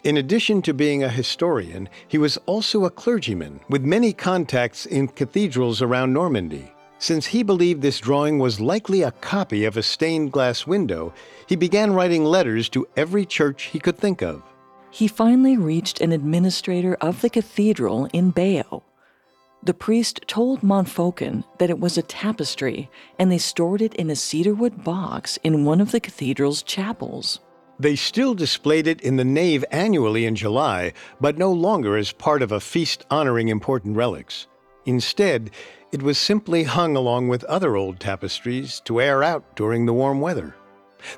[0.03, 5.09] In addition to being a historian, he was also a clergyman with many contacts in
[5.09, 6.73] cathedrals around Normandy.
[6.99, 11.13] Since he believed this drawing was likely a copy of a stained glass window,
[11.47, 14.43] he began writing letters to every church he could think of
[14.95, 18.81] he finally reached an administrator of the cathedral in Bayeux.
[19.61, 24.15] The priest told Montfaucon that it was a tapestry and they stored it in a
[24.15, 27.41] cedarwood box in one of the cathedral's chapels.
[27.79, 32.41] They still displayed it in the nave annually in July, but no longer as part
[32.43, 34.47] of a feast honoring important relics.
[34.87, 35.51] Instead,
[35.91, 40.21] it was simply hung along with other old tapestries to air out during the warm
[40.21, 40.55] weather.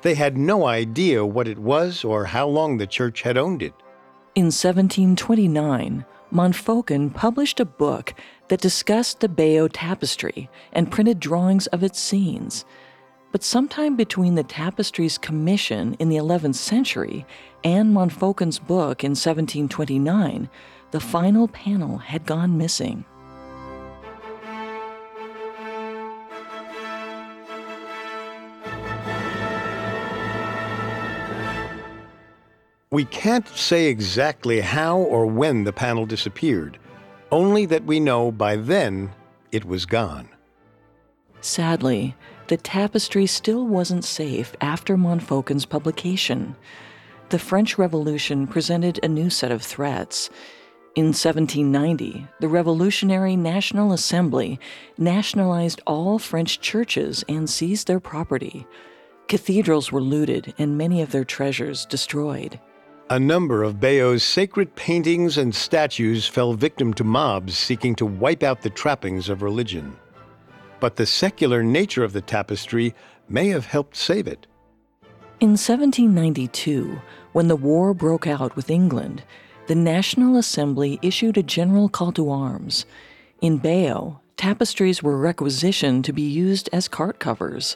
[0.01, 3.73] They had no idea what it was or how long the church had owned it.
[4.35, 8.13] In 1729, Montfaucon published a book
[8.49, 12.65] that discussed the Bayeux tapestry and printed drawings of its scenes.
[13.31, 17.25] But sometime between the tapestry's commission in the 11th century
[17.63, 20.49] and Montfaucon's book in 1729,
[20.91, 23.03] the final panel had gone missing.
[32.89, 36.79] We can't say exactly how or when the panel disappeared,
[37.31, 39.11] only that we know by then
[39.51, 40.29] it was gone.
[41.41, 42.15] Sadly,
[42.47, 46.55] the tapestry still wasn't safe after Montfaucon's publication.
[47.29, 50.29] The French Revolution presented a new set of threats.
[50.95, 54.59] In 1790, the Revolutionary National Assembly
[54.97, 58.65] nationalized all French churches and seized their property.
[59.27, 62.59] Cathedrals were looted and many of their treasures destroyed.
[63.09, 68.43] A number of Bayeux's sacred paintings and statues fell victim to mobs seeking to wipe
[68.43, 69.97] out the trappings of religion.
[70.79, 72.93] But the secular nature of the tapestry
[73.27, 74.47] may have helped save it.
[75.39, 76.99] In 1792,
[77.33, 79.23] when the war broke out with England,
[79.67, 82.85] the National Assembly issued a general call to arms.
[83.41, 87.75] In Bayeux, tapestries were requisitioned to be used as cart covers.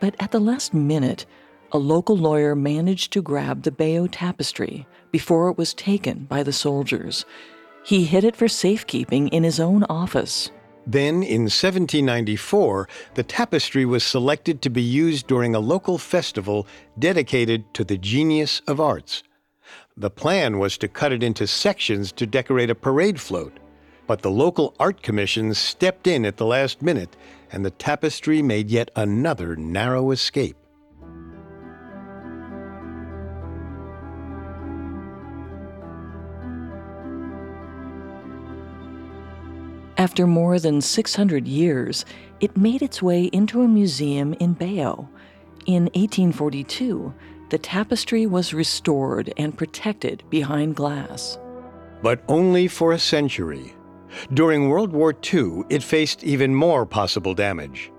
[0.00, 1.26] But at the last minute,
[1.72, 6.52] a local lawyer managed to grab the Bayeux tapestry before it was taken by the
[6.52, 7.24] soldiers.
[7.84, 10.50] He hid it for safekeeping in his own office.
[10.86, 16.66] Then, in 1794, the tapestry was selected to be used during a local festival
[16.98, 19.22] dedicated to the genius of arts.
[19.96, 23.58] The plan was to cut it into sections to decorate a parade float,
[24.06, 27.16] but the local art commission stepped in at the last minute,
[27.50, 30.56] and the tapestry made yet another narrow escape.
[39.96, 42.04] After more than 600 years,
[42.40, 45.08] it made its way into a museum in Bayeux.
[45.66, 47.14] In 1842,
[47.50, 51.38] the tapestry was restored and protected behind glass.
[52.02, 53.74] But only for a century.
[54.32, 57.92] During World War II, it faced even more possible damage.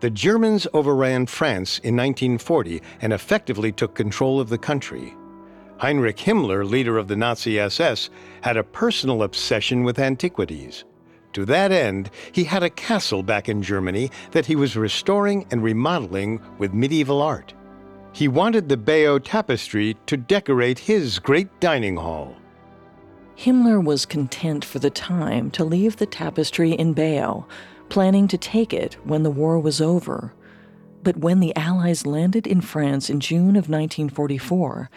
[0.00, 5.14] The Germans overran France in 1940 and effectively took control of the country.
[5.78, 8.08] Heinrich Himmler, leader of the Nazi SS,
[8.40, 10.84] had a personal obsession with antiquities.
[11.34, 15.62] To that end, he had a castle back in Germany that he was restoring and
[15.62, 17.52] remodeling with medieval art.
[18.12, 22.36] He wanted the Bayeux tapestry to decorate his great dining hall.
[23.36, 27.44] Himmler was content for the time to leave the tapestry in Bayeux,
[27.88, 30.32] planning to take it when the war was over.
[31.02, 34.88] But when the Allies landed in France in June of 1944,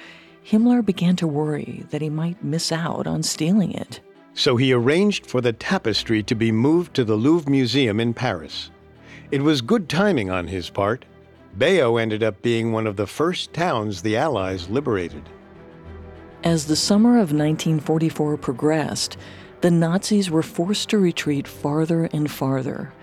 [0.45, 4.01] Himmler began to worry that he might miss out on stealing it.
[4.37, 8.69] So he arranged for the tapestry to be moved to the Louvre Museum in Paris.
[9.31, 11.05] It was good timing on his part.
[11.57, 15.23] Bayeux ended up being one of the first towns the Allies liberated.
[16.43, 19.17] As the summer of 1944 progressed,
[19.61, 22.93] the Nazis were forced to retreat farther and farther.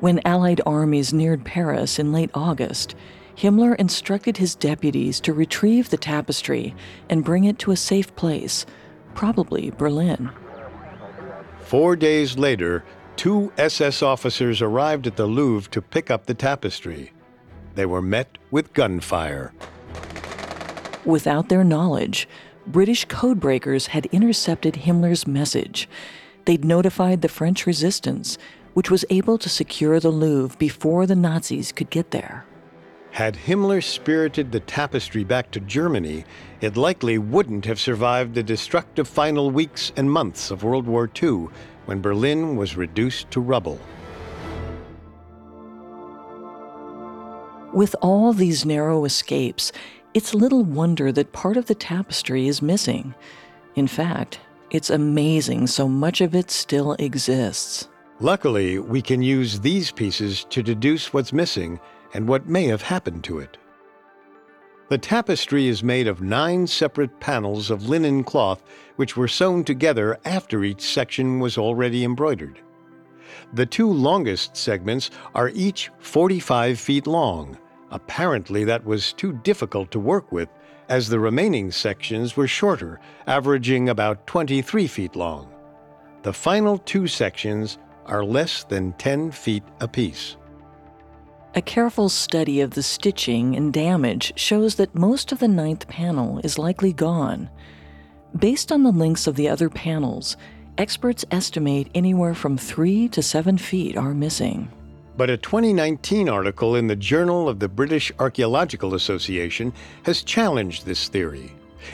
[0.00, 2.94] When Allied armies neared Paris in late August,
[3.36, 6.74] Himmler instructed his deputies to retrieve the tapestry
[7.10, 8.64] and bring it to a safe place,
[9.14, 10.30] probably Berlin.
[11.70, 12.82] Four days later,
[13.14, 17.12] two SS officers arrived at the Louvre to pick up the tapestry.
[17.76, 19.52] They were met with gunfire.
[21.04, 22.28] Without their knowledge,
[22.66, 25.88] British codebreakers had intercepted Himmler's message.
[26.44, 28.36] They'd notified the French resistance,
[28.74, 32.46] which was able to secure the Louvre before the Nazis could get there.
[33.10, 36.24] Had Himmler spirited the tapestry back to Germany,
[36.60, 41.48] it likely wouldn't have survived the destructive final weeks and months of World War II
[41.86, 43.80] when Berlin was reduced to rubble.
[47.72, 49.72] With all these narrow escapes,
[50.14, 53.14] it's little wonder that part of the tapestry is missing.
[53.74, 54.40] In fact,
[54.70, 57.88] it's amazing so much of it still exists.
[58.20, 61.80] Luckily, we can use these pieces to deduce what's missing
[62.14, 63.56] and what may have happened to it.
[64.88, 68.62] The tapestry is made of nine separate panels of linen cloth
[68.96, 72.60] which were sewn together after each section was already embroidered.
[73.52, 77.56] The two longest segments are each 45 feet long.
[77.92, 80.48] Apparently, that was too difficult to work with,
[80.88, 82.98] as the remaining sections were shorter,
[83.28, 85.52] averaging about 23 feet long.
[86.22, 90.36] The final two sections are less than 10 feet apiece.
[91.52, 96.38] A careful study of the stitching and damage shows that most of the ninth panel
[96.44, 97.50] is likely gone.
[98.38, 100.36] Based on the lengths of the other panels,
[100.78, 104.70] experts estimate anywhere from three to seven feet are missing.
[105.16, 109.72] But a 2019 article in the Journal of the British Archaeological Association
[110.04, 111.52] has challenged this theory.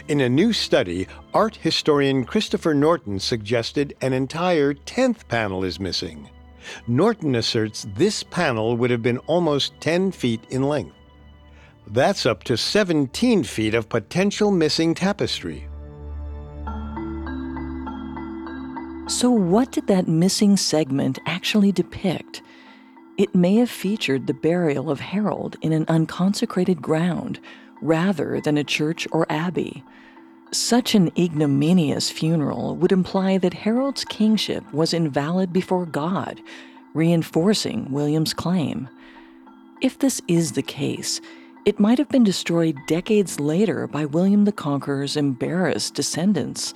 [0.08, 6.28] In a new study, art historian Christopher Norton suggested an entire 10th panel is missing.
[6.86, 10.94] Norton asserts this panel would have been almost 10 feet in length.
[11.86, 15.68] That's up to 17 feet of potential missing tapestry.
[19.08, 22.42] So, what did that missing segment actually depict?
[23.16, 27.38] It may have featured the burial of Harold in an unconsecrated ground
[27.80, 29.84] rather than a church or abbey.
[30.52, 36.40] Such an ignominious funeral would imply that Harold's kingship was invalid before God,
[36.94, 38.88] reinforcing William's claim.
[39.82, 41.20] If this is the case,
[41.66, 46.72] it might have been destroyed decades later by William the Conqueror's embarrassed descendants.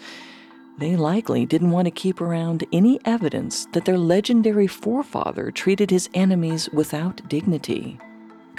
[0.79, 6.11] They likely didn't want to keep around any evidence that their legendary forefather treated his
[6.12, 7.99] enemies without dignity.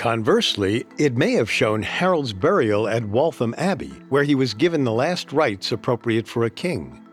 [0.01, 4.91] Conversely, it may have shown Harold's burial at Waltham Abbey, where he was given the
[4.91, 7.05] last rites appropriate for a king.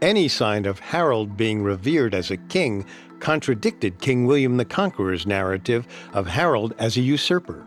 [0.00, 2.86] Any sign of Harold being revered as a king
[3.18, 7.66] contradicted King William the Conqueror's narrative of Harold as a usurper.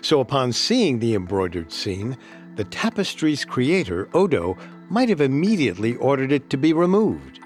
[0.00, 2.16] So, upon seeing the embroidered scene,
[2.56, 4.58] the tapestry's creator, Odo,
[4.90, 7.38] might have immediately ordered it to be removed.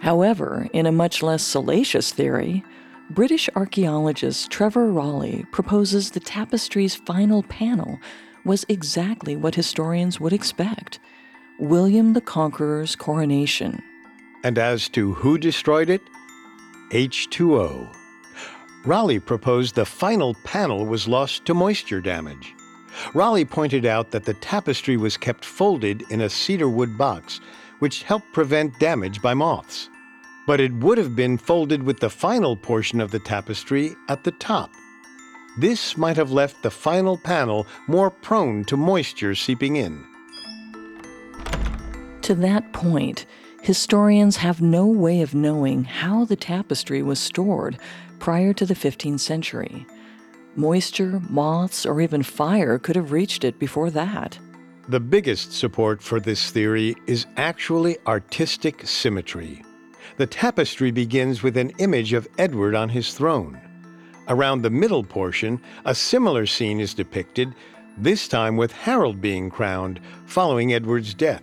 [0.00, 2.64] However, in a much less salacious theory,
[3.10, 8.00] British archaeologist Trevor Raleigh proposes the tapestry's final panel
[8.46, 11.00] was exactly what historians would expect
[11.58, 13.82] William the Conqueror's coronation.
[14.42, 16.00] And as to who destroyed it?
[16.92, 17.94] H2O.
[18.86, 22.54] Raleigh proposed the final panel was lost to moisture damage.
[23.12, 27.40] Raleigh pointed out that the tapestry was kept folded in a cedarwood box,
[27.80, 29.90] which helped prevent damage by moths.
[30.46, 34.32] But it would have been folded with the final portion of the tapestry at the
[34.32, 34.70] top.
[35.56, 40.04] This might have left the final panel more prone to moisture seeping in.
[42.22, 43.26] To that point,
[43.62, 47.78] historians have no way of knowing how the tapestry was stored
[48.18, 49.86] prior to the 15th century.
[50.56, 54.38] Moisture, moths, or even fire could have reached it before that.
[54.88, 59.63] The biggest support for this theory is actually artistic symmetry.
[60.16, 63.60] The tapestry begins with an image of Edward on his throne.
[64.28, 67.52] Around the middle portion, a similar scene is depicted,
[67.98, 71.42] this time with Harold being crowned following Edward's death.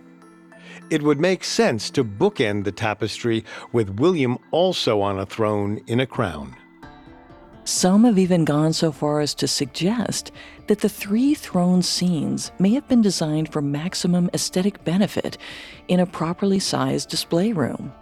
[0.88, 6.00] It would make sense to bookend the tapestry with William also on a throne in
[6.00, 6.56] a crown.
[7.64, 10.32] Some have even gone so far as to suggest
[10.66, 15.36] that the three throne scenes may have been designed for maximum aesthetic benefit
[15.88, 17.92] in a properly sized display room.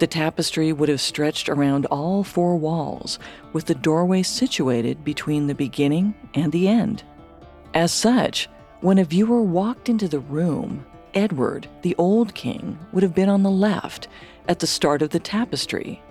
[0.00, 3.18] The tapestry would have stretched around all four walls,
[3.52, 7.02] with the doorway situated between the beginning and the end.
[7.74, 8.48] As such,
[8.80, 13.42] when a viewer walked into the room, Edward, the old king, would have been on
[13.42, 14.08] the left
[14.48, 16.02] at the start of the tapestry,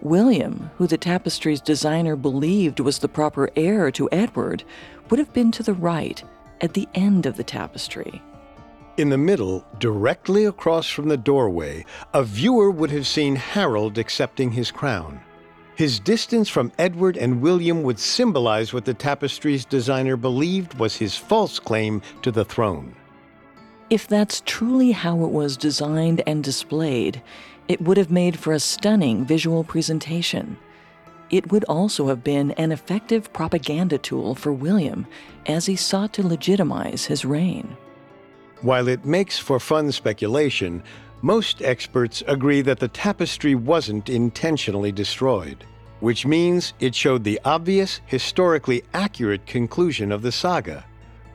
[0.00, 4.62] William, who the tapestry's designer believed was the proper heir to Edward,
[5.10, 6.22] would have been to the right,
[6.60, 8.22] at the end of the tapestry.
[8.96, 14.52] In the middle, directly across from the doorway, a viewer would have seen Harold accepting
[14.52, 15.20] his crown.
[15.74, 21.16] His distance from Edward and William would symbolize what the tapestry's designer believed was his
[21.16, 22.94] false claim to the throne.
[23.90, 27.20] If that's truly how it was designed and displayed,
[27.66, 30.56] it would have made for a stunning visual presentation.
[31.30, 35.08] It would also have been an effective propaganda tool for William
[35.46, 37.76] as he sought to legitimize his reign.
[38.64, 40.82] While it makes for fun speculation,
[41.20, 45.66] most experts agree that the tapestry wasn't intentionally destroyed,
[46.00, 50.82] which means it showed the obvious, historically accurate conclusion of the saga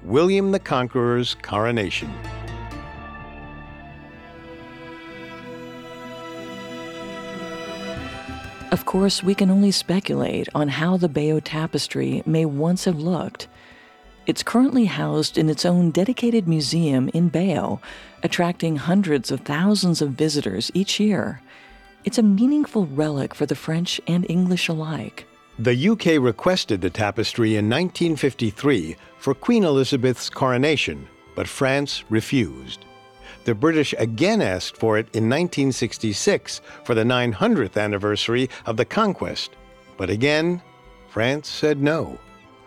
[0.01, 2.11] William the Conqueror's coronation.
[8.71, 13.47] Of course, we can only speculate on how the Bayeux Tapestry may once have looked.
[14.30, 17.80] It's currently housed in its own dedicated museum in Bayeux,
[18.21, 21.41] attracting hundreds of thousands of visitors each year.
[22.03, 25.25] It's a meaningful relic for the French and English alike.
[25.57, 32.86] The UK requested the tapestry in 1953 for Queen Elizabeth's coronation, but France refused
[33.45, 39.55] the British again asked for it in 1966 for the 900th anniversary of the conquest.
[39.97, 40.61] But again,
[41.07, 42.19] France said no.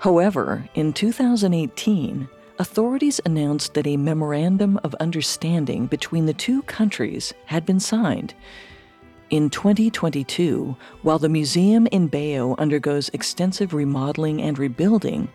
[0.03, 2.29] However, in 2018,
[2.59, 8.35] authorities announced that a memorandum of understanding between the two countries had been signed.
[9.31, 15.29] In 2022, while the museum in Bayeux undergoes extensive remodeling and rebuilding,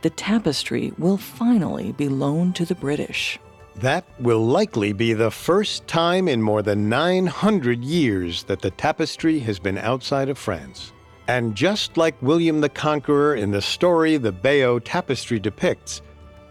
[0.00, 3.38] the tapestry will finally be loaned to the British.
[3.76, 9.40] That will likely be the first time in more than 900 years that the tapestry
[9.40, 10.93] has been outside of France.
[11.26, 16.02] And just like William the Conqueror in the story the Bayeux Tapestry depicts,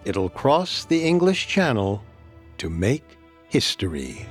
[0.04, 2.04] it'll cross the English Channel
[2.58, 3.18] to make
[3.50, 4.26] history.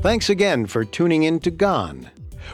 [0.00, 2.08] Thanks again for tuning in to Gone.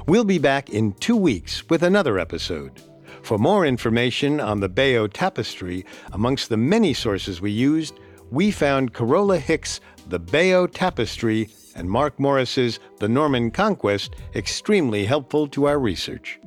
[0.07, 2.81] We'll be back in two weeks with another episode.
[3.23, 7.99] For more information on the Bayeux Tapestry, amongst the many sources we used,
[8.31, 15.47] we found Carola Hicks' The Bayeux Tapestry and Marc Morris's The Norman Conquest extremely helpful
[15.49, 16.41] to our research.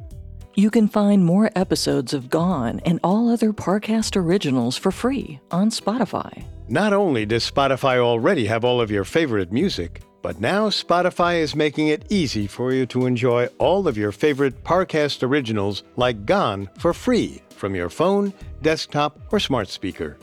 [0.55, 5.69] You can find more episodes of Gone and all other Parcast originals for free on
[5.69, 6.43] Spotify.
[6.67, 11.55] Not only does Spotify already have all of your favorite music, but now Spotify is
[11.55, 16.67] making it easy for you to enjoy all of your favorite Parcast originals like Gone
[16.80, 20.17] for free from your phone, desktop, or smart speaker.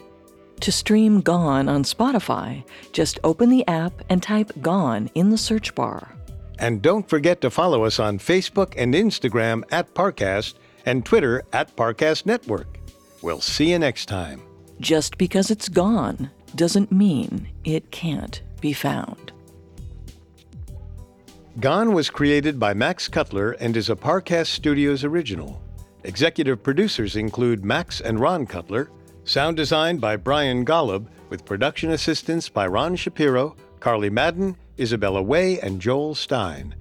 [0.58, 5.72] To stream Gone on Spotify, just open the app and type Gone in the search
[5.76, 6.16] bar.
[6.58, 11.76] And don't forget to follow us on Facebook and Instagram at Parcast and Twitter at
[11.76, 12.80] Parcast Network.
[13.22, 14.42] We'll see you next time.
[14.80, 19.31] Just because it's gone doesn't mean it can't be found.
[21.60, 25.62] Gone was created by Max Cutler and is a Parcast Studios original.
[26.04, 28.90] Executive producers include Max and Ron Cutler,
[29.24, 35.60] sound design by Brian Golub, with production assistance by Ron Shapiro, Carly Madden, Isabella Way,
[35.60, 36.74] and Joel Stein.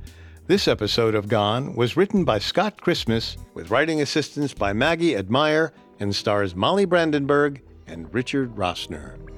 [0.47, 5.73] This episode of Gone was written by Scott Christmas with writing assistance by Maggie Admire
[5.99, 9.30] and stars Molly Brandenburg and Richard Rossner.